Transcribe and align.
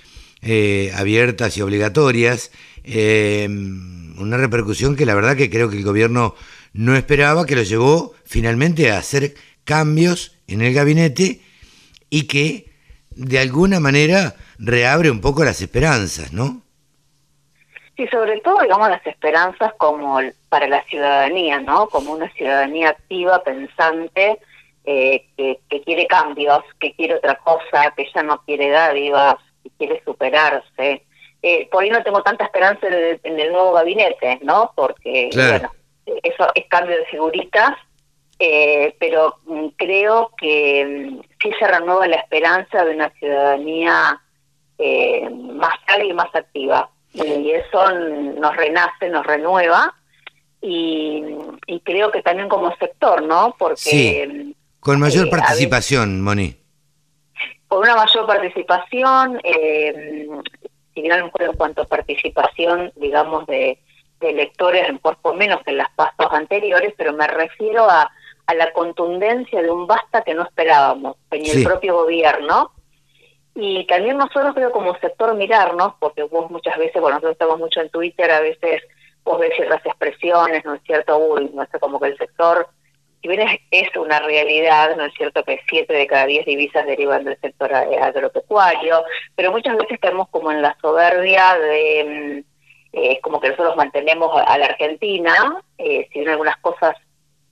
abiertas 0.95 1.55
y 1.55 1.61
obligatorias, 1.61 2.51
una 2.83 4.37
repercusión 4.37 4.95
que 4.95 5.05
la 5.05 5.15
verdad 5.15 5.37
que 5.37 5.49
creo 5.49 5.69
que 5.69 5.77
el 5.77 5.85
gobierno 5.85 6.35
no 6.73 6.95
esperaba, 6.95 7.45
que 7.45 7.55
lo 7.55 7.63
llevó 7.63 8.13
finalmente 8.25 8.91
a 8.91 8.97
hacer 8.97 9.33
cambios 9.63 10.35
en 10.47 10.61
el 10.61 10.73
gabinete 10.73 11.41
y 12.09 12.27
que 12.27 12.73
de 13.11 13.39
alguna 13.39 13.79
manera 13.79 14.35
reabre 14.57 15.11
un 15.11 15.21
poco 15.21 15.43
las 15.43 15.61
esperanzas, 15.61 16.33
¿no? 16.33 16.61
Sí, 17.95 18.07
sobre 18.07 18.39
todo, 18.41 18.61
digamos, 18.61 18.89
las 18.89 19.05
esperanzas 19.05 19.73
como 19.77 20.19
para 20.49 20.67
la 20.67 20.83
ciudadanía, 20.85 21.59
¿no? 21.59 21.87
Como 21.87 22.13
una 22.13 22.29
ciudadanía 22.31 22.89
activa, 22.89 23.43
pensante, 23.43 24.39
eh, 24.85 25.25
que, 25.37 25.81
quiere 25.83 26.07
cambios, 26.07 26.63
que 26.79 26.93
quiere 26.93 27.15
otra 27.15 27.35
cosa, 27.35 27.93
que 27.95 28.07
ya 28.13 28.23
no 28.23 28.41
quiere 28.45 28.69
dádivas, 28.69 29.35
que 29.63 29.69
quiere 29.77 30.01
superarse. 30.03 31.05
Eh, 31.43 31.69
por 31.71 31.83
ahí 31.83 31.91
no 31.91 32.01
tengo 32.03 32.23
tanta 32.23 32.45
esperanza 32.45 32.87
en 32.87 33.39
el, 33.39 33.51
nuevo 33.51 33.73
gabinete, 33.73 34.39
¿no? 34.41 34.71
Porque, 34.75 35.29
bueno, 35.33 35.71
eso 36.05 36.47
es 36.55 36.65
cambio 36.67 36.97
de 36.97 37.05
figuritas, 37.05 37.71
eh, 38.39 38.95
pero 38.99 39.37
mm, 39.45 39.67
creo 39.77 40.31
que 40.37 40.85
mm, 40.85 41.21
sí 41.41 41.51
se 41.57 41.67
renueva 41.67 42.07
la 42.07 42.17
esperanza 42.17 42.83
de 42.83 42.95
una 42.95 43.09
ciudadanía 43.11 44.21
eh, 44.77 45.29
más 45.29 45.75
cálida 45.85 46.09
y 46.09 46.13
más 46.13 46.35
activa. 46.35 46.89
Y 47.13 47.51
eso 47.51 47.91
nos 47.91 48.55
renace, 48.55 49.07
nos 49.09 49.25
renueva. 49.25 49.93
Y, 50.61 51.23
creo 51.83 52.11
que 52.11 52.21
también 52.21 52.49
como 52.49 52.75
sector, 52.77 53.21
¿no? 53.21 53.55
Porque. 53.59 54.27
Mm, 54.27 54.51
con 54.79 54.99
mayor 54.99 55.27
eh, 55.27 55.29
participación, 55.29 56.21
Moni. 56.21 56.55
Con 57.67 57.79
una 57.79 57.95
mayor 57.95 58.25
participación, 58.25 59.39
eh, 59.43 60.27
si 60.93 61.01
bien 61.01 61.13
a 61.13 61.17
lo 61.17 61.25
mejor 61.25 61.43
en 61.43 61.53
cuanto 61.53 61.81
a 61.83 61.85
participación, 61.85 62.91
digamos, 62.95 63.45
de 63.47 63.79
de 64.23 64.31
electores, 64.31 64.87
por 64.99 65.35
menos 65.35 65.61
que 65.63 65.71
en 65.71 65.77
las 65.77 65.91
pasos 65.91 66.31
anteriores, 66.31 66.93
pero 66.97 67.13
me 67.13 67.27
refiero 67.27 67.89
a, 67.89 68.11
a 68.45 68.53
la 68.53 68.71
contundencia 68.73 69.61
de 69.61 69.71
un 69.71 69.87
basta 69.87 70.21
que 70.21 70.33
no 70.33 70.43
esperábamos 70.43 71.17
en 71.31 71.45
el 71.45 71.63
propio 71.63 71.95
gobierno. 71.95 72.71
Y 73.55 73.85
también 73.85 74.17
nosotros 74.17 74.55
creo 74.55 74.71
como 74.71 74.97
sector 74.97 75.35
mirarnos, 75.35 75.93
porque 75.99 76.23
vos 76.23 76.49
muchas 76.49 76.77
veces, 76.77 76.99
bueno, 76.99 77.15
nosotros 77.15 77.33
estamos 77.33 77.59
mucho 77.59 77.81
en 77.81 77.89
Twitter, 77.89 78.31
a 78.31 78.39
veces 78.39 78.81
vos 79.23 79.39
ves 79.39 79.55
ciertas 79.55 79.85
expresiones, 79.85 80.65
¿no 80.65 80.73
es 80.73 80.81
cierto? 80.83 81.17
Uy, 81.17 81.51
no 81.53 81.65
sé, 81.71 81.79
como 81.79 81.99
que 81.99 82.07
el 82.07 82.17
sector, 82.17 82.67
si 83.21 83.27
bien 83.27 83.47
es, 83.71 83.95
una 83.95 84.19
realidad, 84.19 84.95
¿no 84.97 85.05
es 85.05 85.13
cierto? 85.13 85.43
Que 85.43 85.61
siete 85.69 85.93
de 85.93 86.07
cada 86.07 86.25
diez 86.25 86.45
divisas 86.45 86.85
derivan 86.85 87.23
del 87.23 87.39
sector 87.39 87.73
agropecuario, 87.73 89.03
pero 89.35 89.51
muchas 89.51 89.77
veces 89.77 89.93
estamos 89.93 90.27
como 90.29 90.51
en 90.51 90.61
la 90.61 90.75
soberbia 90.81 91.55
de 91.57 92.43
mm, 92.45 92.52
es 92.93 93.19
como 93.21 93.41
que 93.41 93.49
nosotros 93.49 93.75
mantenemos 93.75 94.31
a, 94.45 94.57
la 94.57 94.67
Argentina, 94.67 95.61
eh, 95.79 96.07
si 96.13 96.19
bien 96.19 96.29
algunas 96.29 96.57
cosas 96.57 96.95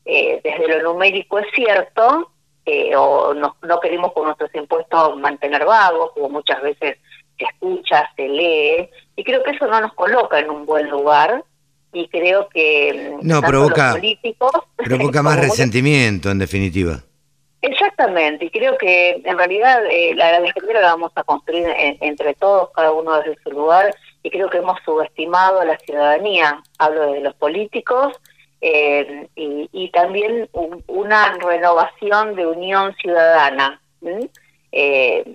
eh, 0.06 0.40
desde 0.44 0.68
lo 0.68 0.94
numérico 0.94 1.40
es 1.40 1.48
cierto, 1.56 2.32
eh, 2.66 2.96
o 2.96 3.34
no, 3.34 3.58
no 3.64 3.80
queremos 3.80 4.14
con 4.14 4.26
nuestros 4.26 4.54
impuestos 4.54 5.18
mantener 5.18 5.66
vagos, 5.66 6.12
como 6.14 6.30
muchas 6.30 6.62
veces 6.62 6.98
se 7.40 7.46
escucha, 7.46 8.08
se 8.16 8.30
lee, 8.30 8.90
y 9.16 9.24
creo 9.24 9.42
que 9.44 9.52
eso 9.52 9.66
no 9.66 9.82
nos 9.82 9.94
coloca 9.94 10.38
en 10.38 10.52
un 10.52 10.66
buen 10.66 10.88
lugar, 10.92 11.44
y 11.92 12.08
creo 12.08 12.48
que 12.50 13.18
mm, 13.20 13.28
no 13.28 13.42
provoca 13.42 13.94
políticos 13.94 14.52
provoca 14.78 15.22
más 15.24 15.40
resentimiento 15.40 16.30
en 16.30 16.38
definitiva. 16.38 17.00
Exactamente 17.64 18.46
y 18.46 18.50
creo 18.50 18.78
que 18.78 19.22
en 19.24 19.38
realidad 19.38 19.82
la 20.16 20.30
Argentina 20.30 20.82
la 20.82 20.88
vamos 20.94 21.12
a 21.16 21.24
construir 21.24 21.68
entre 21.76 22.34
todos 22.36 22.70
cada 22.74 22.92
uno 22.92 23.18
desde 23.18 23.38
su 23.44 23.52
lugar 23.52 23.94
y 24.24 24.30
creo 24.30 24.50
que 24.50 24.60
hemos 24.60 24.80
subestimado 24.84 25.62
a 25.62 25.66
la 25.66 25.78
ciudadanía, 25.80 26.62
hablo 26.78 27.14
de 27.14 27.22
los 27.22 27.36
políticos, 27.36 28.20
eh, 28.62 29.28
y, 29.36 29.90
también 29.92 30.48
una 30.88 31.34
renovación 31.38 32.36
de 32.36 32.46
unión 32.46 32.96
ciudadana. 33.02 33.82
Eh, 34.72 35.26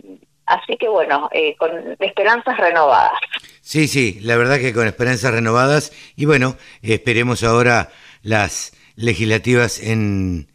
así 0.47 0.77
que 0.77 0.89
bueno, 0.89 1.29
eh, 1.33 1.57
con 1.57 1.71
esperanzas 1.99 2.57
renovadas. 2.57 3.19
Sí, 3.61 3.89
sí, 3.89 4.21
la 4.23 4.37
verdad 4.37 4.59
que 4.59 4.73
con 4.73 4.87
esperanzas 4.87 5.35
renovadas 5.35 5.93
y 6.15 6.25
bueno, 6.25 6.57
esperemos 6.83 7.43
ahora 7.43 7.91
las 8.23 8.73
legislativas 8.95 9.83
en, 9.83 10.47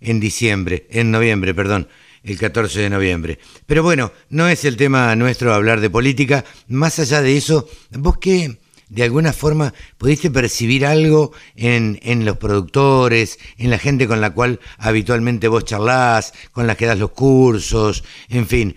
en 0.00 0.18
diciembre, 0.18 0.86
en 0.90 1.10
noviembre, 1.10 1.52
perdón 1.52 1.88
el 2.24 2.38
14 2.38 2.80
de 2.80 2.90
noviembre. 2.90 3.38
Pero 3.66 3.82
bueno, 3.82 4.12
no 4.30 4.48
es 4.48 4.64
el 4.64 4.76
tema 4.76 5.14
nuestro 5.14 5.52
hablar 5.54 5.80
de 5.80 5.90
política. 5.90 6.44
Más 6.68 6.98
allá 6.98 7.22
de 7.22 7.36
eso, 7.36 7.68
vos 7.90 8.18
qué, 8.18 8.58
de 8.88 9.02
alguna 9.02 9.32
forma, 9.32 9.74
pudiste 9.98 10.30
percibir 10.30 10.86
algo 10.86 11.32
en, 11.54 11.98
en 12.02 12.24
los 12.24 12.38
productores, 12.38 13.38
en 13.58 13.70
la 13.70 13.78
gente 13.78 14.08
con 14.08 14.20
la 14.20 14.32
cual 14.32 14.60
habitualmente 14.78 15.48
vos 15.48 15.64
charlás, 15.64 16.32
con 16.52 16.66
la 16.66 16.74
que 16.74 16.86
das 16.86 16.98
los 16.98 17.10
cursos, 17.10 18.04
en 18.28 18.46
fin. 18.46 18.76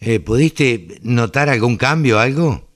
Eh, 0.00 0.18
¿Pudiste 0.18 0.98
notar 1.02 1.48
algún 1.48 1.76
cambio, 1.76 2.18
algo? 2.18 2.68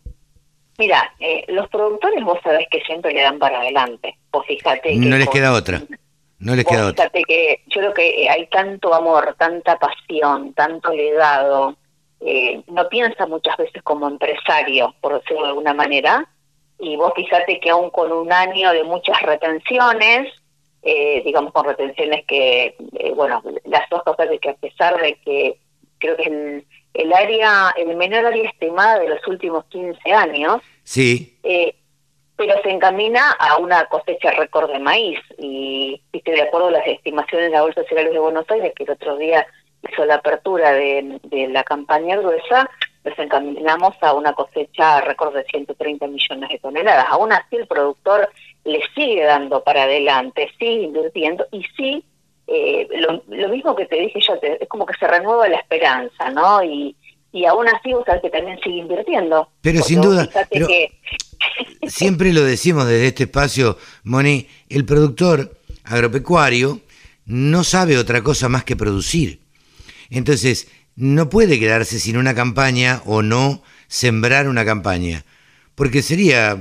Mira, 0.79 1.13
eh, 1.19 1.45
los 1.49 1.69
productores 1.69 2.23
vos 2.23 2.39
sabés 2.45 2.69
que 2.71 2.81
siempre 2.83 3.13
le 3.13 3.23
dan 3.23 3.39
para 3.39 3.59
adelante. 3.59 4.17
Vos 4.31 4.47
fíjate. 4.47 4.95
no 4.97 5.17
les 5.17 5.29
queda 5.31 5.53
otra 5.53 5.83
no 6.39 6.55
les 6.55 6.65
queda 6.65 6.93
que 6.93 7.63
yo 7.67 7.81
creo 7.81 7.95
que 7.95 8.29
hay 8.29 8.47
tanto 8.49 8.93
amor, 8.95 9.35
tanta 9.39 9.79
pasión, 9.79 10.53
tanto 10.53 10.93
legado. 10.93 11.77
Eh, 12.21 12.63
no 12.69 12.89
piensa 12.89 13.27
muchas 13.27 13.57
veces 13.57 13.83
como 13.83 14.09
empresario, 14.09 14.95
por 15.01 15.15
decirlo 15.15 15.43
de 15.43 15.49
alguna 15.49 15.75
manera. 15.75 16.29
Y 16.79 16.97
vos 16.97 17.13
fíjate 17.17 17.59
que 17.59 17.71
aún 17.71 17.91
con 17.91 18.13
un 18.13 18.33
año 18.33 18.73
de 18.73 18.85
muchas 18.85 19.21
retenciones, 19.23 20.33
eh, 20.83 21.23
digamos 21.25 21.53
con 21.53 21.65
retenciones 21.65 22.25
que, 22.27 22.77
eh, 22.99 23.13
bueno, 23.15 23.43
las 23.65 23.89
dos 23.89 24.03
cosas 24.03 24.29
de 24.29 24.39
que 24.39 24.51
a 24.51 24.55
pesar 24.55 25.01
de 25.01 25.15
que 25.25 25.59
creo 25.99 26.17
que 26.17 26.25
el, 26.25 26.67
el 26.95 27.13
área, 27.13 27.75
el 27.77 27.97
menor 27.97 28.27
área 28.27 28.49
estimada 28.49 28.99
de 28.99 29.09
los 29.09 29.27
últimos 29.27 29.65
15 29.67 30.13
años, 30.13 30.61
sí. 30.85 31.39
Eh, 31.43 31.75
pero 32.37 32.55
se 32.63 32.71
encamina 32.71 33.31
a 33.33 33.57
una 33.57 33.87
cosecha 33.87 34.31
récord 34.33 34.71
de 34.71 34.79
maíz. 34.79 35.19
Y 35.39 36.01
viste, 36.13 36.33
de 36.33 36.43
acuerdo 36.43 36.69
a 36.69 36.73
las 36.73 36.87
estimaciones 36.87 37.47
de 37.47 37.57
la 37.57 37.63
Bolsa 37.63 37.81
de 37.81 37.89
Cereales 37.89 38.13
de 38.13 38.19
Buenos 38.19 38.51
Aires, 38.51 38.73
que 38.77 38.85
el 38.85 38.91
otro 38.91 39.17
día 39.17 39.47
hizo 39.91 40.05
la 40.05 40.17
apertura 40.17 40.73
de, 40.73 41.19
la 41.51 41.65
campaña 41.65 42.17
gruesa, 42.17 42.69
nos 43.05 43.19
encaminamos 43.19 43.95
a 44.01 44.13
una 44.13 44.33
cosecha 44.33 45.01
récord 45.01 45.35
de 45.35 45.45
130 45.45 46.07
millones 46.09 46.51
de 46.51 46.59
toneladas. 46.59 47.07
Aún 47.09 47.33
así, 47.33 47.57
el 47.57 47.67
productor 47.67 48.29
le 48.65 48.83
sigue 48.95 49.25
dando 49.25 49.63
para 49.63 49.85
adelante, 49.85 50.51
sigue 50.59 50.83
invirtiendo 50.83 51.47
y 51.53 51.63
sí, 51.77 52.05
eh, 52.49 52.87
lo, 52.99 53.49
mismo 53.49 53.75
que 53.77 53.87
te 53.87 53.97
dije 53.97 54.21
yo, 54.21 54.35
es 54.43 54.69
como 54.69 54.87
que 54.87 54.99
se 54.99 55.07
renueva 55.07 55.49
la 55.49 55.57
esperanza, 55.57 56.31
¿no? 56.31 56.63
Y, 56.63 56.97
y 57.33 57.45
aún 57.45 57.69
así, 57.69 57.93
vos 57.93 58.05
sabés 58.05 58.23
que 58.23 58.31
también 58.31 58.59
sigue 58.61 58.79
invirtiendo. 58.79 59.49
Pero 59.63 59.83
sin 59.83 60.01
duda, 60.01 60.29
que 60.51 60.91
siempre 61.89 62.33
lo 62.33 62.43
decimos 62.45 62.87
desde 62.87 63.09
este 63.09 63.25
espacio, 63.25 63.79
Moni, 64.05 64.49
el 64.69 64.85
productor 64.85 65.61
agropecuario 65.85 66.81
no 67.27 67.65
sabe 67.65 67.99
otra 67.99 68.23
cosa 68.23 68.49
más 68.49 68.65
que 68.65 68.77
producir. 68.77 69.41
Entonces, 70.11 70.69
no 70.95 71.29
puede 71.29 71.59
quedarse 71.59 71.99
sin 71.99 72.17
una 72.17 72.35
campaña 72.35 73.03
o 73.05 73.23
no 73.23 73.63
sembrar 73.89 74.49
una 74.49 74.65
campaña. 74.65 75.25
Porque 75.75 76.03
sería, 76.03 76.59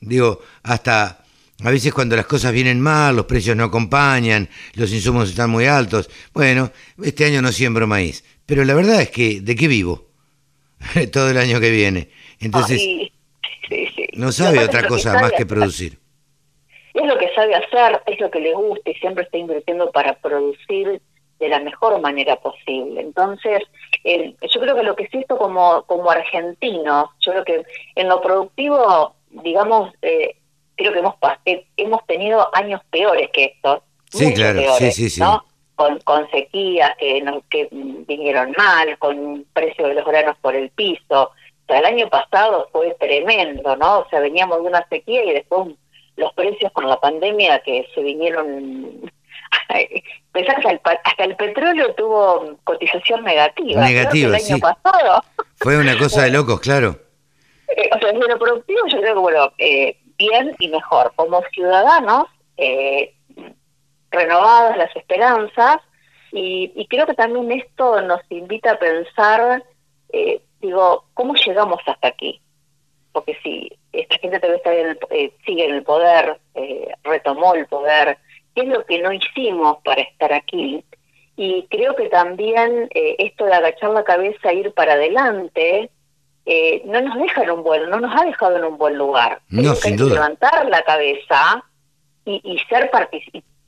digo, 0.00 0.40
hasta 0.62 1.24
a 1.62 1.70
veces 1.70 1.92
cuando 1.92 2.16
las 2.16 2.26
cosas 2.26 2.52
vienen 2.52 2.80
mal, 2.80 3.16
los 3.16 3.26
precios 3.26 3.56
no 3.56 3.64
acompañan, 3.64 4.48
los 4.74 4.92
insumos 4.92 5.30
están 5.30 5.50
muy 5.50 5.66
altos. 5.66 6.10
Bueno, 6.32 6.72
este 7.02 7.24
año 7.24 7.42
no 7.42 7.52
siembro 7.52 7.86
maíz. 7.86 8.24
Pero 8.46 8.64
la 8.64 8.74
verdad 8.74 9.00
es 9.00 9.10
que, 9.10 9.40
¿de 9.40 9.56
qué 9.56 9.68
vivo? 9.68 10.08
todo 11.12 11.30
el 11.30 11.38
año 11.38 11.60
que 11.60 11.70
viene. 11.70 12.10
Entonces, 12.40 12.80
no 14.12 14.32
sabe 14.32 14.64
otra 14.64 14.86
cosa 14.86 15.14
más 15.14 15.32
que 15.32 15.46
producir. 15.46 15.98
Es 16.94 17.06
lo 17.06 17.16
que 17.16 17.32
sabe 17.34 17.54
hacer, 17.54 18.02
es 18.06 18.20
lo 18.20 18.30
que 18.30 18.40
le 18.40 18.54
gusta 18.54 18.90
y 18.90 18.94
siempre 18.94 19.24
está 19.24 19.38
invirtiendo 19.38 19.90
para 19.92 20.14
producir 20.14 21.00
de 21.38 21.48
la 21.48 21.58
mejor 21.60 22.00
manera 22.00 22.36
posible. 22.36 23.00
Entonces, 23.00 23.62
yo 24.04 24.60
creo 24.60 24.76
que 24.76 24.82
lo 24.82 24.94
que 24.94 25.08
siento 25.08 25.36
como, 25.36 25.82
como 25.84 26.10
argentino, 26.10 27.10
yo 27.20 27.32
creo 27.32 27.44
que 27.44 27.62
en 27.96 28.08
lo 28.08 28.20
productivo, 28.20 29.14
digamos, 29.30 29.92
eh, 30.02 30.36
creo 30.76 30.92
que 30.92 30.98
hemos, 31.00 31.14
eh, 31.44 31.66
hemos 31.76 32.06
tenido 32.06 32.48
años 32.54 32.80
peores 32.90 33.28
que 33.32 33.44
estos. 33.46 33.80
Sí, 34.10 34.32
claro, 34.34 34.60
sí, 34.78 34.92
sí, 34.92 35.10
sí. 35.10 35.22
Con, 35.74 35.98
con 36.00 36.30
sequías 36.30 36.92
que, 36.98 37.24
que 37.50 37.68
vinieron 37.72 38.54
mal, 38.56 38.96
con 38.98 39.44
precio 39.52 39.88
de 39.88 39.94
los 39.94 40.04
granos 40.04 40.36
por 40.40 40.54
el 40.54 40.70
piso. 40.70 41.32
Sea, 41.72 41.80
el 41.80 41.86
año 41.86 42.08
pasado 42.10 42.68
fue 42.70 42.94
tremendo, 43.00 43.74
¿no? 43.76 44.00
O 44.00 44.08
sea, 44.10 44.20
veníamos 44.20 44.62
de 44.62 44.68
una 44.68 44.86
sequía 44.88 45.24
y 45.24 45.32
después 45.32 45.68
los 46.16 46.32
precios 46.34 46.70
con 46.72 46.86
la 46.86 47.00
pandemia 47.00 47.60
que 47.60 47.88
se 47.94 48.02
vinieron 48.02 49.10
Pensá 50.32 50.54
que 50.56 50.80
hasta 51.04 51.24
el, 51.24 51.36
petróleo 51.36 51.94
tuvo 51.94 52.56
cotización 52.64 53.24
negativa. 53.24 53.82
Negativa, 53.82 54.36
el 54.36 54.44
año 54.44 54.58
pasado. 54.58 55.22
Fue 55.56 55.78
una 55.78 55.96
cosa 55.96 56.24
de 56.24 56.30
locos, 56.32 56.60
claro. 56.60 56.96
Eh, 57.76 57.88
o 57.94 57.98
sea, 57.98 58.12
desde 58.12 58.28
lo 58.28 58.38
productivo 58.38 58.80
yo 58.88 58.98
creo 58.98 59.14
que, 59.14 59.20
bueno, 59.20 59.52
eh, 59.58 59.96
bien 60.18 60.54
y 60.58 60.68
mejor. 60.68 61.12
Como 61.16 61.42
ciudadanos, 61.52 62.26
eh, 62.58 63.14
renovadas 64.10 64.76
las 64.76 64.94
esperanzas, 64.94 65.78
y, 66.32 66.86
creo 66.88 67.06
que 67.06 67.14
también 67.14 67.52
esto 67.52 68.00
nos 68.02 68.20
invita 68.30 68.72
a 68.72 68.78
pensar, 68.78 69.62
eh, 70.12 70.40
digo, 70.62 71.04
¿cómo 71.12 71.34
llegamos 71.34 71.80
hasta 71.86 72.08
aquí? 72.08 72.40
Porque 73.12 73.36
si 73.42 73.70
esta 73.92 74.16
gente 74.18 74.40
todavía 74.40 74.96
sigue 75.44 75.66
en 75.66 75.74
el 75.74 75.82
poder, 75.82 76.38
retomó 77.04 77.54
el 77.54 77.66
poder, 77.66 78.16
qué 78.54 78.62
es 78.62 78.68
lo 78.68 78.84
que 78.86 79.00
no 79.00 79.12
hicimos 79.12 79.78
para 79.84 80.02
estar 80.02 80.32
aquí. 80.32 80.84
Y 81.36 81.66
creo 81.70 81.96
que 81.96 82.08
también 82.08 82.88
eh, 82.94 83.16
esto 83.18 83.44
de 83.44 83.54
agachar 83.54 83.90
la 83.90 84.04
cabeza 84.04 84.50
e 84.50 84.56
ir 84.56 84.72
para 84.72 84.94
adelante 84.94 85.90
eh, 86.44 86.82
no 86.84 87.00
nos 87.00 87.16
deja 87.18 87.42
en 87.42 87.50
un 87.50 87.62
buen, 87.62 87.88
no 87.88 88.00
nos 88.00 88.14
ha 88.20 88.24
dejado 88.24 88.56
en 88.56 88.64
un 88.64 88.76
buen 88.76 88.96
lugar. 88.96 89.40
No, 89.48 89.74
sin 89.74 89.96
duda. 89.96 90.14
Levantar 90.14 90.68
la 90.68 90.82
cabeza 90.82 91.64
y, 92.24 92.40
y 92.44 92.58
ser, 92.68 92.90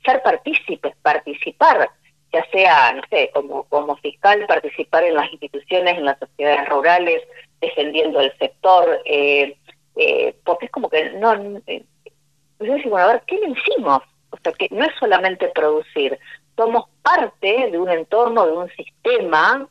ser 0.05 0.23
partícipes, 0.23 0.94
participar, 1.02 1.90
ya 2.35 2.45
sea, 2.51 2.93
no 2.93 3.03
sé, 3.09 3.31
como, 3.33 3.63
como 3.65 3.97
fiscal, 3.97 4.45
participar 4.47 5.05
en 5.05 5.15
las 5.15 5.33
instituciones, 5.33 5.97
en 5.97 6.05
las 6.05 6.19
sociedades 6.19 6.69
rurales, 6.69 7.23
defendiendo 7.61 8.21
el 8.21 8.37
sector, 8.39 9.01
eh, 9.05 9.57
eh 9.97 10.35
porque 10.45 10.67
es 10.67 10.73
como 10.73 10.89
que 10.91 11.11
no... 11.11 11.33
Eh, 11.67 11.85
bueno, 12.59 12.97
a 12.99 13.13
ver, 13.13 13.23
¿qué 13.27 13.39
le 13.39 13.51
hicimos? 13.51 14.03
O 14.31 14.37
sea, 14.43 14.53
que 14.53 14.69
no 14.73 14.85
es 14.85 14.93
solamente 14.99 15.49
producir, 15.49 16.19
somos 16.57 16.87
parte 17.03 17.71
de 17.71 17.79
un 17.79 17.89
entorno, 17.89 18.47
de 18.47 18.53
un 18.53 18.69
sistema 18.71 19.69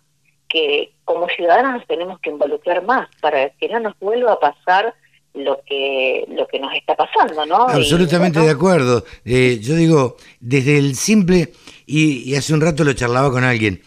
que 0.48 0.94
como 1.04 1.28
ciudadanos 1.28 1.74
nos 1.74 1.88
tenemos 1.88 2.20
que 2.20 2.30
involucrar 2.30 2.84
más 2.84 3.10
para 3.20 3.50
que 3.50 3.68
no 3.68 3.80
nos 3.80 4.00
vuelva 4.00 4.34
a 4.34 4.40
pasar 4.40 4.94
lo 5.34 5.60
que 5.66 6.26
lo 6.30 6.48
que 6.48 6.60
nos 6.60 6.74
está 6.76 6.96
pasando, 6.96 7.46
¿no? 7.46 7.68
Absolutamente 7.68 8.40
de 8.40 8.50
acuerdo. 8.50 9.04
Eh, 9.26 9.60
yo 9.62 9.76
digo, 9.76 10.18
desde 10.40 10.78
el 10.78 10.96
simple, 10.96 11.54
y, 11.86 12.36
hace 12.36 12.54
un 12.54 12.62
rato 12.62 12.84
lo 12.84 12.94
charlaba 12.94 13.32
con 13.32 13.44
alguien, 13.44 13.82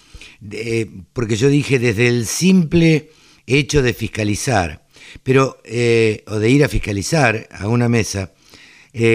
eh, 0.51 0.87
porque 1.13 1.37
yo 1.37 1.49
dije 1.49 1.79
desde 1.79 2.09
el 2.09 2.27
simple 2.27 3.11
hecho 3.47 3.83
de 3.83 3.95
fiscalizar, 3.95 4.83
pero, 5.23 5.59
eh, 5.65 6.25
o 6.27 6.39
de 6.39 6.51
ir 6.51 6.65
a 6.65 6.69
fiscalizar 6.69 7.49
a 7.51 7.69
una 7.69 7.89
mesa, 7.89 8.33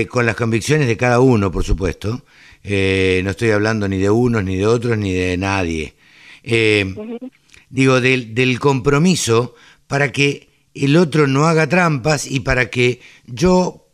con 0.09 0.27
las 0.27 0.35
convicciones 0.35 0.85
de 0.85 0.95
cada 0.95 1.19
uno, 1.21 1.51
por 1.51 1.63
supuesto. 1.63 2.23
No 2.63 3.29
estoy 3.31 3.49
hablando 3.49 3.87
ni 3.87 3.97
de 3.97 4.11
unos, 4.11 4.43
ni 4.43 4.55
de 4.55 4.67
otros, 4.67 4.95
ni 4.95 5.11
de 5.11 5.35
nadie. 5.37 5.95
Digo, 7.71 7.99
del, 7.99 8.35
del 8.35 8.59
compromiso 8.59 9.55
para 9.87 10.11
que 10.11 10.50
el 10.73 10.97
otro 10.97 11.27
no 11.27 11.47
haga 11.47 11.67
trampas 11.67 12.25
y 12.25 12.39
para 12.41 12.69
que 12.69 13.01
yo, 13.25 13.89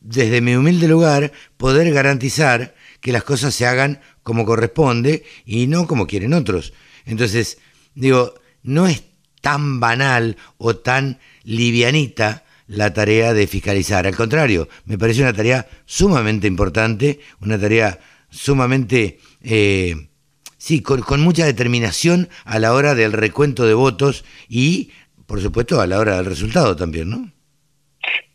desde 0.00 0.40
mi 0.40 0.54
humilde 0.54 0.88
lugar, 0.88 1.32
poder 1.56 1.92
garantizar 1.92 2.74
que 3.00 3.12
las 3.12 3.24
cosas 3.24 3.54
se 3.54 3.66
hagan 3.66 4.00
como 4.22 4.44
corresponde 4.44 5.24
y 5.44 5.66
no 5.66 5.86
como 5.86 6.06
quieren 6.06 6.32
otros. 6.32 6.72
Entonces, 7.04 7.58
digo, 7.94 8.34
no 8.62 8.86
es 8.86 9.02
tan 9.40 9.80
banal 9.80 10.36
o 10.56 10.76
tan 10.76 11.18
livianita 11.42 12.44
la 12.68 12.94
tarea 12.94 13.34
de 13.34 13.46
fiscalizar. 13.46 14.06
Al 14.06 14.16
contrario, 14.16 14.68
me 14.86 14.96
parece 14.96 15.22
una 15.22 15.32
tarea 15.32 15.68
sumamente 15.84 16.46
importante, 16.46 17.20
una 17.40 17.58
tarea 17.58 17.98
sumamente, 18.30 19.18
eh, 19.42 20.08
sí, 20.56 20.80
con, 20.80 21.20
mucha 21.20 21.44
determinación 21.44 22.28
a 22.44 22.58
la 22.58 22.72
hora 22.72 22.94
del 22.94 23.12
recuento 23.12 23.66
de 23.66 23.74
votos 23.74 24.24
y, 24.48 24.90
por 25.32 25.40
supuesto, 25.40 25.80
a 25.80 25.86
la 25.86 25.98
hora 25.98 26.16
del 26.16 26.26
resultado 26.26 26.76
también, 26.76 27.08
¿no? 27.08 27.26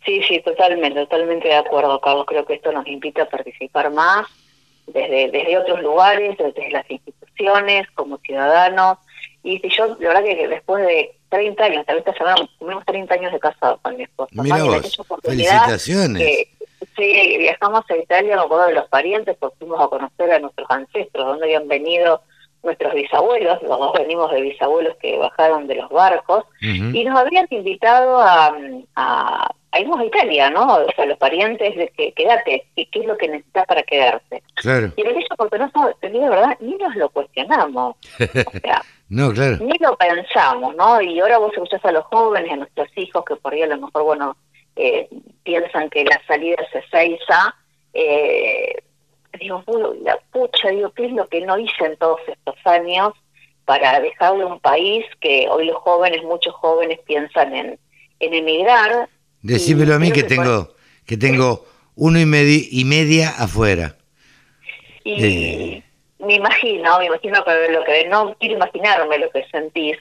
Sí, 0.04 0.20
sí, 0.28 0.42
totalmente, 0.44 1.00
totalmente 1.02 1.48
de 1.48 1.54
acuerdo, 1.54 2.02
Carlos. 2.02 2.26
Creo 2.26 2.44
que 2.44 2.56
esto 2.56 2.72
nos 2.72 2.88
invita 2.88 3.22
a 3.22 3.30
participar 3.30 3.92
más 3.92 4.26
desde, 4.88 5.30
desde 5.30 5.60
otros 5.60 5.84
lugares, 5.84 6.36
desde 6.40 6.72
las 6.72 6.90
instituciones, 6.90 7.88
como 7.94 8.18
ciudadanos. 8.18 8.98
Y 9.44 9.60
si 9.60 9.70
yo, 9.70 9.96
la 10.00 10.08
verdad 10.08 10.24
que 10.24 10.48
después 10.48 10.88
de 10.88 11.16
30 11.30 11.64
años, 11.66 11.86
esta 11.88 12.14
semana 12.14 12.36
cumplimos 12.58 12.84
30 12.86 13.14
años 13.14 13.32
de 13.32 13.40
casado 13.42 13.78
con 13.84 13.96
mi 13.96 14.02
esposo. 14.02 14.32
Mira 14.32 14.64
vos, 14.64 14.98
felicitaciones. 15.24 16.48
sí, 16.98 17.38
viajamos 17.38 17.86
a 17.92 17.96
Italia 17.96 18.38
con 18.38 18.50
todos 18.50 18.68
de 18.70 18.74
los 18.74 18.90
parientes, 18.90 19.38
porque 19.40 19.58
fuimos 19.60 19.80
a 19.80 19.88
conocer 19.88 20.32
a 20.32 20.40
nuestros 20.40 20.68
ancestros, 20.72 21.28
donde 21.28 21.46
habían 21.46 21.68
venido 21.68 22.24
nuestros 22.68 22.94
bisabuelos, 22.94 23.62
los 23.64 23.80
dos 23.80 23.94
venimos 23.94 24.30
de 24.32 24.42
bisabuelos 24.42 24.96
que 24.98 25.18
bajaron 25.18 25.68
de 25.68 25.76
los 25.76 25.90
barcos, 25.90 26.44
y 26.62 27.04
nos 27.06 27.18
habían 27.18 27.48
invitado 27.50 28.20
a, 28.20 28.54
a, 28.96 29.50
irnos 29.80 30.00
a 30.00 30.06
Italia, 30.06 30.50
¿no? 30.50 30.76
O 30.76 30.92
sea, 30.96 31.06
los 31.06 31.18
parientes 31.18 31.76
de 31.76 31.88
que 31.90 32.12
quédate, 32.12 32.68
¿qué, 32.76 32.90
qué 32.90 33.00
es 33.00 33.06
lo 33.06 33.18
que 33.18 33.30
necesitas 33.30 33.66
para 33.66 33.84
quedarte? 33.84 34.44
Claro. 34.56 34.92
Y 34.98 35.02
en 35.02 35.08
aquello, 35.08 35.28
porque 35.38 35.58
no, 35.58 35.70
de 36.02 36.30
verdad, 36.30 36.58
ni 36.60 36.76
nos 36.76 36.96
lo 36.96 37.10
cuestionamos. 37.10 37.96
O 37.96 38.60
sea, 38.60 38.82
no, 39.10 39.32
claro. 39.32 39.58
Ni 39.62 39.78
lo 39.80 39.96
pensamos, 39.96 40.76
¿no? 40.76 41.02
Y 41.02 41.20
ahora 41.20 41.38
vos 41.38 41.54
escuchás 41.54 41.84
a 41.86 41.92
los 41.92 42.04
jóvenes, 42.06 42.52
a 42.52 42.58
nuestros 42.58 42.90
hijos, 42.98 43.24
que 43.26 43.36
por 43.38 43.54
ahí 43.54 43.62
a 43.62 43.68
lo 43.68 43.78
mejor, 43.78 44.04
bueno, 44.04 44.36
eh, 44.76 45.08
piensan 45.44 45.90
que 45.90 46.04
la 46.04 46.22
salida 46.28 46.58
es 46.60 46.84
Ezeiza, 46.84 47.56
eh, 47.94 48.76
digo, 49.40 49.64
la 50.04 50.18
pucha, 50.32 50.70
digo, 50.70 50.92
¿qué 50.92 51.06
es 51.06 51.12
lo 51.14 51.28
que 51.28 51.42
no 51.42 51.58
hice 51.58 51.86
en 51.86 51.98
todos 51.98 52.20
estos 52.28 52.56
años 52.66 53.14
para 53.66 54.00
dejarle 54.00 54.46
un 54.46 54.60
país 54.60 55.06
que 55.20 55.48
hoy 55.50 55.66
los 55.66 55.78
jóvenes, 55.78 56.24
muchos 56.24 56.54
jóvenes 56.56 57.00
piensan 57.06 57.56
en, 57.56 57.80
en 58.20 58.34
emigrar? 58.34 59.10
Decímelo 59.42 59.96
a 59.96 60.00
mí 60.00 60.12
que, 60.12 60.24
tengo 60.24 60.74
que 61.06 61.18
tengo 61.18 61.66
uno 61.96 62.20
y, 62.20 62.70
y 62.72 62.86
media 62.86 63.30
afuera. 63.30 63.98
Y, 65.04 65.26
eh, 65.26 65.84
me 66.20 66.36
imagino, 66.36 67.00
me 67.00 67.06
imagino 67.06 67.44
que 67.44 67.72
lo 67.72 67.84
que 67.84 68.08
no 68.08 68.36
quiero 68.40 68.56
imaginarme 68.56 69.18
lo 69.20 69.30
que 69.32 69.46
sentís. 69.52 69.98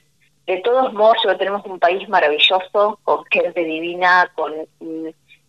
De 0.47 0.59
todos 0.59 0.92
modos, 0.92 1.16
tenemos 1.38 1.64
un 1.66 1.78
país 1.78 2.09
maravilloso, 2.09 3.00
con 3.02 3.25
gente 3.26 3.64
divina, 3.64 4.30
con, 4.35 4.52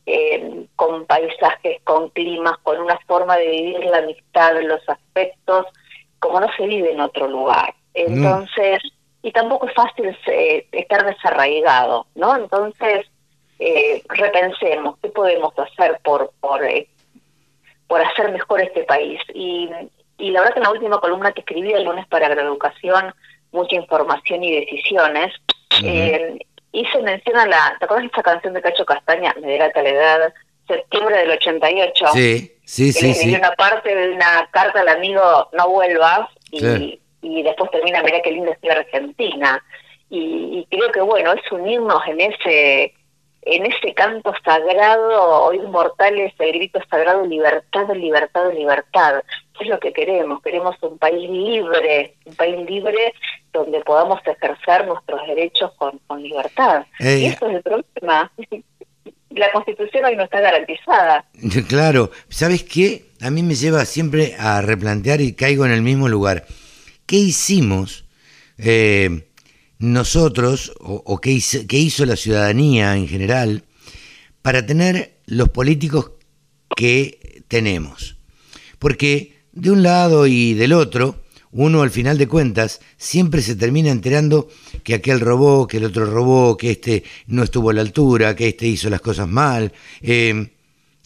eh, 0.07 0.65
con 0.75 1.05
paisajes, 1.05 1.81
con 1.83 2.09
climas, 2.09 2.57
con 2.63 2.79
una 2.79 2.97
forma 3.05 3.37
de 3.37 3.47
vivir 3.47 3.85
la 3.85 3.99
amistad, 3.99 4.59
los 4.61 4.81
aspectos, 4.89 5.67
como 6.19 6.39
no 6.39 6.47
se 6.57 6.65
vive 6.65 6.91
en 6.91 7.01
otro 7.01 7.27
lugar. 7.27 7.75
Entonces, 7.93 8.81
y 9.21 9.31
tampoco 9.31 9.67
es 9.67 9.73
fácil 9.75 10.17
eh, 10.27 10.67
estar 10.71 11.05
desarraigado, 11.05 12.07
¿no? 12.15 12.35
Entonces, 12.35 13.05
eh, 13.59 14.01
repensemos 14.09 14.97
qué 15.01 15.09
podemos 15.09 15.53
hacer 15.59 15.99
por, 16.03 16.31
por, 16.39 16.61
por 17.87 18.01
hacer 18.01 18.31
mejor 18.31 18.61
este 18.61 18.83
país. 18.83 19.19
Y 19.33 19.69
y 20.17 20.31
la 20.31 20.39
verdad 20.41 20.53
que 20.53 20.59
en 20.59 20.63
la 20.63 20.71
última 20.71 20.99
columna 20.99 21.31
que 21.31 21.41
escribí 21.41 21.71
el 21.71 21.83
lunes 21.83 22.07
para 22.07 22.27
Agroeducación, 22.27 23.13
mucha 23.51 23.75
información 23.75 24.43
y 24.43 24.59
decisiones, 24.59 25.33
eh, 25.83 26.39
hice 26.71 27.01
mención 27.01 27.37
a 27.37 27.45
la, 27.45 27.75
¿te 27.79 27.85
acuerdas 27.85 28.03
de 28.03 28.07
esta 28.07 28.23
canción 28.23 28.53
de 28.53 28.61
Cacho 28.61 28.85
Castaña, 28.85 29.33
Me 29.41 29.47
delata 29.47 29.81
la 29.81 29.89
edad, 29.89 30.33
septiembre 30.67 31.17
del 31.17 31.31
88? 31.31 32.05
Sí, 32.13 32.51
sí, 32.65 32.91
sí. 32.91 33.13
sí. 33.13 33.35
una 33.35 33.51
parte 33.51 33.93
de 33.93 34.13
una 34.13 34.47
carta 34.51 34.81
al 34.81 34.89
amigo 34.89 35.49
No 35.53 35.69
vuelvas 35.69 36.29
y, 36.51 36.99
y 37.21 37.43
después 37.43 37.71
termina, 37.71 38.03
mira 38.03 38.21
qué 38.21 38.31
linda 38.31 38.51
es 38.51 38.57
la 38.61 38.75
Argentina. 38.75 39.63
Y, 40.09 40.59
y 40.59 40.67
creo 40.69 40.91
que 40.91 41.01
bueno, 41.01 41.33
es 41.33 41.51
unirnos 41.51 42.01
en 42.07 42.21
ese 42.21 42.93
en 43.49 43.65
ese 43.65 43.93
canto 43.93 44.33
sagrado, 44.43 45.45
hoy 45.45 45.59
mortales, 45.59 46.33
el 46.37 46.51
grito 46.53 46.79
sagrado, 46.89 47.25
libertad, 47.25 47.87
libertad, 47.95 48.51
libertad. 48.53 49.23
es 49.59 49.67
lo 49.67 49.79
que 49.79 49.93
queremos? 49.93 50.41
Queremos 50.41 50.75
un 50.81 50.97
país 50.97 51.29
libre, 51.29 52.15
un 52.25 52.35
país 52.35 52.69
libre, 52.69 53.13
donde 53.57 53.81
podamos 53.81 54.19
ejercer 54.25 54.87
nuestros 54.87 55.19
derechos 55.27 55.71
con, 55.77 55.99
con 56.07 56.21
libertad. 56.21 56.85
Y 56.99 57.25
eso 57.25 57.47
es 57.47 57.55
el 57.55 57.63
problema. 57.63 58.31
La 59.29 59.51
constitución 59.51 60.05
hoy 60.05 60.15
no 60.15 60.23
está 60.23 60.41
garantizada. 60.41 61.25
Claro, 61.67 62.11
¿sabes 62.29 62.63
qué? 62.63 63.05
A 63.21 63.29
mí 63.29 63.43
me 63.43 63.55
lleva 63.55 63.85
siempre 63.85 64.35
a 64.39 64.61
replantear 64.61 65.21
y 65.21 65.33
caigo 65.33 65.65
en 65.65 65.71
el 65.71 65.81
mismo 65.81 66.07
lugar. 66.07 66.45
¿Qué 67.05 67.17
hicimos 67.17 68.05
eh, 68.57 69.27
nosotros 69.79 70.73
o, 70.79 71.03
o 71.05 71.19
qué, 71.19 71.31
hizo, 71.31 71.59
qué 71.67 71.77
hizo 71.77 72.05
la 72.05 72.15
ciudadanía 72.15 72.95
en 72.95 73.07
general 73.07 73.63
para 74.41 74.65
tener 74.65 75.17
los 75.25 75.49
políticos 75.49 76.11
que 76.75 77.43
tenemos? 77.47 78.17
Porque 78.79 79.37
de 79.51 79.71
un 79.71 79.83
lado 79.83 80.27
y 80.27 80.53
del 80.53 80.73
otro, 80.73 81.15
uno 81.57 81.81
al 81.81 81.89
final 81.89 82.19
de 82.19 82.27
cuentas 82.27 82.81
siempre 82.97 83.41
se 83.41 83.55
termina 83.55 83.89
enterando 83.89 84.47
que 84.83 84.93
aquel 84.93 85.19
robó, 85.19 85.65
que 85.65 85.77
el 85.77 85.85
otro 85.85 86.05
robó, 86.05 86.55
que 86.55 86.69
este 86.69 87.03
no 87.25 87.41
estuvo 87.41 87.71
a 87.71 87.73
la 87.73 87.81
altura, 87.81 88.35
que 88.35 88.49
este 88.49 88.67
hizo 88.67 88.91
las 88.91 89.01
cosas 89.01 89.27
mal. 89.27 89.73
Eh, 90.01 90.51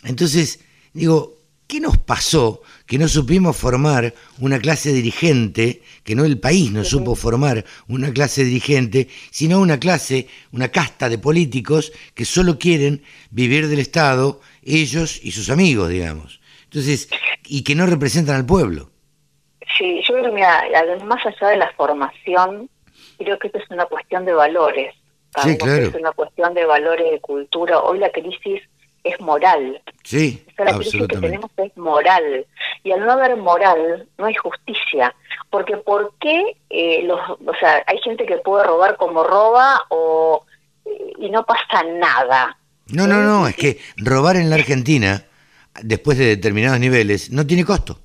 entonces, 0.03 0.60
digo, 0.93 1.38
¿qué 1.67 1.79
nos 1.79 1.98
pasó 1.98 2.62
que 2.86 2.98
no 2.98 3.08
supimos 3.08 3.55
formar 3.55 4.13
una 4.39 4.60
clase 4.60 4.91
dirigente, 4.91 5.84
que 6.03 6.15
no 6.15 6.25
el 6.25 6.38
país 6.38 6.70
no 6.70 6.84
supo 6.84 7.15
formar 7.15 7.63
una 7.88 8.12
clase 8.12 8.43
dirigente, 8.43 9.08
sino 9.29 9.62
una 9.62 9.79
clase, 9.79 10.27
una 10.51 10.67
casta 10.67 11.08
de 11.08 11.17
políticos 11.17 11.93
que 12.13 12.25
solo 12.25 12.60
quieren 12.60 13.03
vivir 13.29 13.70
del 13.70 13.79
Estado, 13.79 14.41
ellos 14.63 15.17
y 15.24 15.31
sus 15.31 15.50
amigos, 15.50 15.89
digamos. 15.89 16.41
Entonces, 16.65 17.08
y 17.48 17.62
que 17.62 17.74
no 17.74 17.86
representan 17.86 18.36
al 18.36 18.46
pueblo. 18.46 18.91
Sí, 19.78 20.01
yo 20.08 20.13
creo 20.13 20.25
que 20.25 20.32
mira, 20.32 20.63
más 21.06 21.25
allá 21.25 21.50
de 21.50 21.58
la 21.58 21.72
formación, 21.74 22.70
creo 23.18 23.40
que 23.40 23.48
esto 23.48 23.60
es 23.60 23.70
una 23.70 23.86
cuestión 23.86 24.25
de 24.25 24.34
valores. 24.34 24.96
Sí, 25.44 25.58
claro. 25.58 25.88
Es 25.88 25.96
una 25.96 26.12
cuestión 26.12 26.54
de 26.54 26.66
valores, 26.66 27.10
de 27.10 27.22
cultura. 27.22 27.80
Hoy 27.80 28.00
la 28.00 28.10
crisis 28.10 28.62
es 29.04 29.20
moral. 29.22 29.82
Sí, 30.04 30.44
o 30.48 30.56
sea, 30.56 30.66
la 30.66 30.75
crisis 30.75 31.08
que 31.08 31.18
tenemos 31.18 31.50
es 31.58 31.75
moral. 31.78 32.46
Y 32.84 32.92
al 32.92 33.06
no 33.06 33.13
haber 33.13 33.38
moral, 33.38 34.08
no 34.18 34.25
hay 34.25 34.36
justicia. 34.36 35.16
Porque 35.50 35.78
¿por 35.78 36.13
qué 36.20 36.58
eh, 36.70 37.04
los, 37.04 37.20
o 37.30 37.54
sea, 37.60 37.84
hay 37.88 37.98
gente 38.00 38.25
que 38.25 38.38
puede 38.38 38.66
robar 38.66 38.98
como 38.98 39.24
roba 39.24 39.82
o 39.90 40.46
y 41.18 41.30
no 41.30 41.46
pasa 41.46 41.84
nada? 41.84 42.58
No, 42.88 43.08
no, 43.08 43.22
no, 43.22 43.48
es 43.48 43.56
que 43.56 43.80
robar 43.98 44.36
en 44.36 44.50
la 44.50 44.56
Argentina, 44.56 45.24
después 45.82 46.18
de 46.18 46.25
determinados 46.25 46.80
niveles, 46.80 47.32
no 47.32 47.48
tiene 47.48 47.63
costo. 47.63 48.00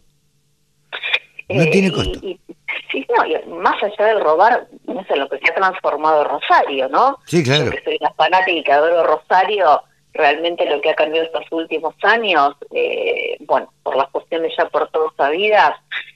No 1.49 1.63
Eh, 1.63 1.71
tiene 1.71 1.93
costo. 1.93 2.19
y- 2.23 2.41
y- 2.49 2.57
sí, 2.91 3.07
no, 3.17 3.25
y 3.25 3.37
más 3.61 3.81
allá 3.83 4.07
del 4.07 4.21
robar, 4.21 4.67
no 4.87 5.05
sé, 5.05 5.17
lo 5.17 5.29
que 5.29 5.39
se 5.39 5.51
ha 5.51 5.55
transformado 5.55 6.25
Rosario, 6.25 6.89
¿no? 6.89 7.19
Sí, 7.27 7.45
claro. 7.45 7.67
Yo 7.67 7.71
que 7.71 7.83
soy 7.85 7.99
una 8.01 8.11
fanática 8.15 8.51
y 8.53 8.65
que 8.65 8.73
adoro 8.73 9.05
Rosario, 9.05 9.83
realmente 10.13 10.69
lo 10.69 10.81
que 10.81 10.91
ha 10.91 10.95
cambiado 10.95 11.27
estos 11.27 11.45
últimos 11.53 11.95
años, 12.03 12.55
eh, 12.75 13.37
bueno, 13.41 13.73
por 13.83 13.97
las 13.97 14.09
cuestiones 14.09 14.53
ya 14.59 14.69
por 14.69 14.89
todos 14.91 15.13
sabidas. 15.17 15.73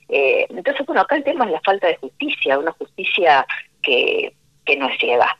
Eh, 0.08 0.46
entonces, 0.50 0.84
bueno, 0.86 1.02
acá 1.02 1.14
el 1.16 1.22
tema 1.24 1.44
es 1.44 1.52
la 1.52 1.60
falta 1.60 1.86
de 1.86 1.96
justicia, 1.98 2.58
una 2.58 2.72
justicia 2.72 3.46
que, 3.82 4.34
que 4.64 4.76
no 4.76 4.88
es 4.88 4.98
ciega. 4.98 5.36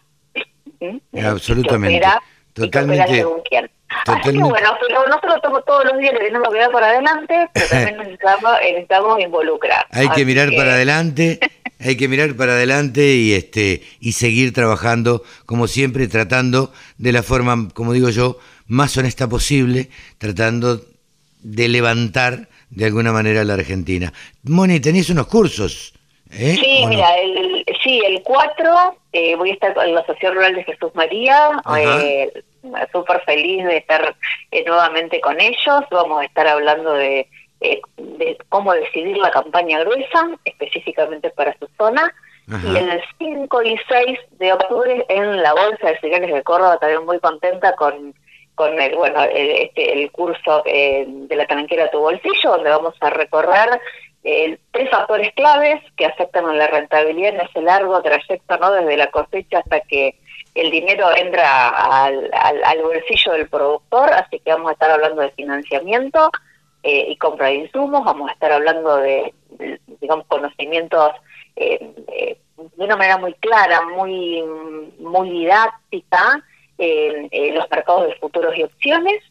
¿Mm? 0.78 0.99
Absolutamente. 1.26 1.99
Que 2.00 2.62
opera- 2.66 3.06
que 3.44 3.70
Totalmente-. 4.04 4.28
Así 4.28 4.38
que 4.38 4.44
bueno, 4.44 4.76
pero 4.80 5.06
nosotros 5.06 5.42
tomo 5.42 5.61
todos 5.62 5.85
los 5.85 5.99
días 5.99 6.14
tenemos 6.18 6.49
que 6.49 6.54
mirar 6.54 6.70
para 6.70 6.87
adelante, 6.88 7.49
pero 7.52 7.66
también 7.66 7.99
necesitamos, 7.99 8.52
necesitamos 8.62 9.20
involucrar. 9.20 9.87
Hay 9.90 10.09
que 10.11 10.25
mirar 10.25 10.50
para 10.56 10.75
adelante, 10.75 11.40
hay 11.80 11.97
que 11.97 12.09
mirar 12.09 12.35
para 12.35 12.52
adelante 12.52 13.14
y 13.14 13.32
este 13.32 13.82
y 14.00 14.12
seguir 14.12 14.52
trabajando 14.52 15.23
como 15.47 15.66
siempre, 15.66 16.09
tratando 16.09 16.73
de 16.99 17.12
la 17.12 17.23
forma, 17.23 17.68
como 17.75 17.92
digo 17.92 18.11
yo, 18.11 18.38
más 18.66 18.97
honesta 18.97 19.28
posible, 19.28 19.90
tratando 20.18 20.80
de 21.42 21.68
levantar 21.68 22.49
de 22.70 22.85
alguna 22.85 23.12
manera 23.12 23.40
a 23.40 23.44
la 23.44 23.54
Argentina. 23.54 24.12
Moni, 24.44 24.78
tenés 24.80 25.11
unos 25.11 25.26
cursos, 25.26 25.92
¿eh? 26.30 26.56
Sí, 26.61 26.82
¿O 26.82 26.85
no? 26.85 26.88
mira, 26.90 27.09
el, 27.16 27.64
sí, 27.82 28.00
el 28.06 28.23
4 28.23 28.97
eh, 29.12 29.35
voy 29.37 29.50
a 29.50 29.54
estar 29.54 29.75
con 29.75 29.92
la 29.92 30.00
Asociación 30.00 30.35
Rural 30.35 30.54
de 30.54 30.64
Jesús 30.64 30.92
María, 30.94 31.50
eh, 31.76 32.32
súper 32.93 33.21
feliz 33.25 33.64
de 33.64 33.79
estar 33.79 34.14
eh, 34.50 34.64
nuevamente 34.67 35.21
con 35.21 35.40
ellos. 35.40 35.85
Vamos 35.90 36.23
a 36.23 36.25
estar 36.25 36.47
hablando 36.47 36.93
de, 36.93 37.29
eh, 37.61 37.81
de 37.97 38.38
cómo 38.49 38.73
decidir 38.73 39.17
la 39.19 39.31
campaña 39.31 39.81
gruesa, 39.81 40.31
específicamente 40.45 41.31
para 41.31 41.57
su 41.59 41.69
zona. 41.76 42.12
Ajá. 42.52 42.67
Y 42.67 42.76
el 42.76 43.02
5 43.19 43.62
y 43.62 43.79
6 43.88 44.19
de 44.38 44.52
octubre 44.52 45.07
en 45.09 45.43
la 45.43 45.52
Bolsa 45.52 45.88
de 45.88 46.00
Cereales 46.00 46.33
de 46.33 46.43
Córdoba, 46.43 46.79
también 46.79 47.05
muy 47.05 47.21
contenta 47.21 47.75
con 47.76 48.14
con 48.61 48.79
el, 48.79 48.95
bueno, 48.95 49.23
el, 49.23 49.50
este, 49.52 49.90
el 49.95 50.12
curso 50.12 50.62
eh, 50.67 51.07
de 51.09 51.35
la 51.35 51.47
tranquera 51.47 51.87
a 51.87 51.90
tu 51.90 51.99
bolsillo, 51.99 52.50
donde 52.50 52.69
vamos 52.69 52.95
a 53.00 53.09
recorrer 53.09 53.81
eh, 54.23 54.59
tres 54.71 54.90
factores 54.90 55.33
claves 55.33 55.81
que 55.97 56.05
afectan 56.05 56.45
a 56.45 56.52
la 56.52 56.67
rentabilidad 56.67 57.37
en 57.37 57.40
ese 57.40 57.62
largo 57.62 58.02
trayecto, 58.02 58.59
¿no? 58.59 58.71
Desde 58.73 58.99
la 58.99 59.07
cosecha 59.07 59.61
hasta 59.61 59.81
que 59.81 60.14
el 60.54 60.71
dinero 60.71 61.07
entra 61.16 61.69
al, 61.69 62.30
al, 62.33 62.64
al 62.64 62.83
bolsillo 62.83 63.33
del 63.33 63.49
productor, 63.49 64.12
así 64.12 64.40
que 64.40 64.52
vamos 64.52 64.71
a 64.71 64.73
estar 64.73 64.90
hablando 64.90 65.23
de 65.23 65.30
financiamiento 65.30 66.30
eh, 66.83 67.07
y 67.11 67.16
compra 67.16 67.49
de 67.49 67.57
insumos, 67.57 68.04
vamos 68.04 68.30
a 68.30 68.33
estar 68.33 68.50
hablando 68.52 68.97
de, 68.97 69.35
de, 69.50 69.80
digamos, 70.00 70.26
conocimientos 70.26 71.12
eh, 71.57 71.92
eh, 72.09 72.38
de 72.57 72.85
una 72.85 72.97
manera 72.97 73.19
muy 73.19 73.35
clara, 73.35 73.83
muy, 73.83 74.42
muy 74.99 75.30
didáctica, 75.30 76.42
los 76.78 77.71
mercados 77.71 78.09
de 78.09 78.14
futuros 78.14 78.57
y 78.57 78.62
opciones, 78.62 79.23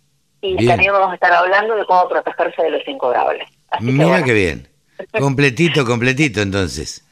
y 0.41 0.55
Bien. 0.55 0.69
también 0.69 0.93
vamos 0.93 1.11
a 1.11 1.15
estar 1.15 1.33
hablando 1.33 1.75
de 1.75 1.85
cómo 1.85 2.07
protegerse 2.07 2.61
de 2.61 2.69
los 2.69 2.87
incobrables. 2.87 3.47
Así 3.71 3.85
que, 3.85 3.91
Mira 3.91 4.07
bueno, 4.07 4.25
qué 4.25 4.33
bien. 4.33 4.67
Completito, 5.19 5.85
completito 5.85 6.41
entonces. 6.41 7.03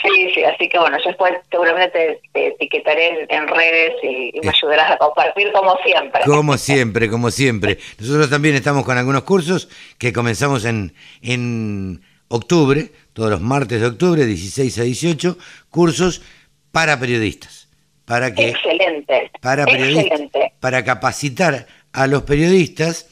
Sí, 0.00 0.30
sí, 0.34 0.44
así 0.44 0.68
que 0.68 0.78
bueno, 0.78 0.96
yo 0.98 1.08
después 1.08 1.32
seguramente 1.50 1.90
te, 1.90 2.20
te 2.32 2.46
etiquetaré 2.48 3.20
en, 3.20 3.26
en 3.28 3.48
redes 3.48 3.92
y, 4.02 4.30
y 4.34 4.40
me 4.40 4.50
ayudarás 4.50 4.92
a 4.92 4.96
compartir 4.96 5.52
como 5.52 5.76
siempre. 5.84 6.22
Como 6.24 6.56
siempre, 6.58 7.10
como 7.10 7.30
siempre. 7.30 7.78
Nosotros 7.98 8.30
también 8.30 8.54
estamos 8.54 8.84
con 8.84 8.96
algunos 8.96 9.22
cursos 9.24 9.68
que 9.98 10.12
comenzamos 10.12 10.64
en, 10.64 10.94
en 11.20 12.02
octubre, 12.28 12.90
todos 13.12 13.30
los 13.30 13.40
martes 13.40 13.80
de 13.80 13.86
octubre, 13.86 14.24
16 14.24 14.78
a 14.78 14.82
18, 14.84 15.38
cursos 15.70 16.22
para 16.70 16.98
periodistas. 16.98 17.68
Para 18.04 18.34
que 18.34 18.50
Excelente. 18.50 19.30
para 19.40 19.64
periodistas, 19.64 20.20
Excelente. 20.20 20.52
para 20.60 20.84
capacitar 20.84 21.66
a 21.92 22.06
los 22.06 22.22
periodistas 22.22 23.08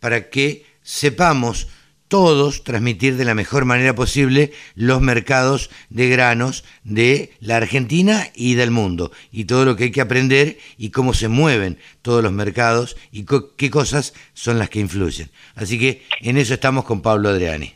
para 0.00 0.28
que 0.28 0.66
sepamos 0.82 1.68
todos 2.14 2.62
transmitir 2.62 3.16
de 3.16 3.24
la 3.24 3.34
mejor 3.34 3.64
manera 3.64 3.92
posible 3.92 4.52
los 4.76 5.00
mercados 5.00 5.68
de 5.90 6.08
granos 6.08 6.64
de 6.84 7.30
la 7.40 7.56
Argentina 7.56 8.28
y 8.36 8.54
del 8.54 8.70
mundo 8.70 9.10
y 9.32 9.46
todo 9.46 9.64
lo 9.64 9.74
que 9.74 9.82
hay 9.82 9.90
que 9.90 10.00
aprender 10.00 10.58
y 10.78 10.92
cómo 10.92 11.12
se 11.12 11.26
mueven 11.26 11.76
todos 12.02 12.22
los 12.22 12.30
mercados 12.30 12.96
y 13.10 13.26
qué 13.56 13.68
cosas 13.68 14.14
son 14.32 14.60
las 14.60 14.70
que 14.70 14.78
influyen. 14.78 15.28
Así 15.56 15.76
que 15.76 16.02
en 16.20 16.36
eso 16.36 16.54
estamos 16.54 16.84
con 16.84 17.02
Pablo 17.02 17.30
Adriani. 17.30 17.74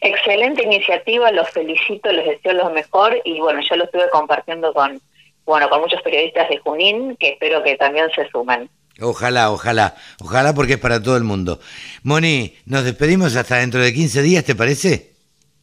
Excelente 0.00 0.62
iniciativa, 0.62 1.30
los 1.30 1.50
felicito, 1.50 2.10
les 2.10 2.24
deseo 2.24 2.54
lo 2.54 2.70
mejor 2.70 3.20
y 3.22 3.38
bueno, 3.38 3.60
yo 3.68 3.76
lo 3.76 3.84
estuve 3.84 4.08
compartiendo 4.10 4.72
con 4.72 4.98
bueno 5.44 5.68
con 5.68 5.82
muchos 5.82 6.00
periodistas 6.00 6.48
de 6.48 6.56
Junín 6.56 7.16
que 7.16 7.32
espero 7.32 7.62
que 7.62 7.76
también 7.76 8.06
se 8.14 8.26
sumen. 8.30 8.70
Ojalá, 9.00 9.50
ojalá, 9.50 9.96
ojalá 10.20 10.54
porque 10.54 10.74
es 10.74 10.78
para 10.78 11.02
todo 11.02 11.16
el 11.16 11.24
mundo. 11.24 11.60
Moni, 12.02 12.54
nos 12.66 12.84
despedimos 12.84 13.34
hasta 13.36 13.56
dentro 13.56 13.80
de 13.80 13.92
15 13.92 14.22
días, 14.22 14.44
¿te 14.44 14.54
parece? 14.54 15.12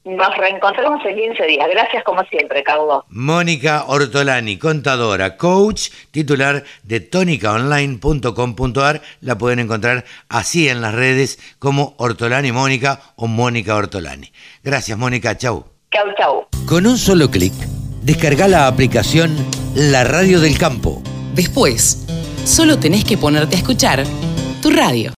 Nos 0.05 0.37
reencontramos 0.37 1.05
en 1.05 1.15
15 1.15 1.45
días. 1.45 1.67
Gracias 1.69 2.03
como 2.03 2.23
siempre, 2.23 2.63
Caudo. 2.63 3.05
Mónica 3.09 3.83
Ortolani, 3.87 4.57
contadora, 4.57 5.37
coach, 5.37 5.89
titular 6.11 6.63
de 6.83 6.99
tónicaonline.com.ar. 7.01 9.01
La 9.21 9.37
pueden 9.37 9.59
encontrar 9.59 10.05
así 10.29 10.69
en 10.69 10.81
las 10.81 10.95
redes 10.95 11.37
como 11.59 11.93
Ortolani 11.97 12.51
Mónica 12.51 13.01
o 13.17 13.27
Mónica 13.27 13.75
Ortolani. 13.75 14.31
Gracias, 14.63 14.97
Mónica. 14.97 15.37
Chau. 15.37 15.65
Chau, 15.91 16.07
chau. 16.17 16.47
Con 16.65 16.87
un 16.87 16.97
solo 16.97 17.29
clic, 17.29 17.53
descarga 18.01 18.47
la 18.47 18.65
aplicación 18.67 19.35
La 19.75 20.03
Radio 20.05 20.39
del 20.39 20.57
Campo. 20.57 21.03
Después, 21.35 22.07
solo 22.49 22.79
tenés 22.79 23.03
que 23.03 23.15
ponerte 23.15 23.55
a 23.55 23.59
escuchar 23.59 24.03
tu 24.61 24.71
radio. 24.71 25.07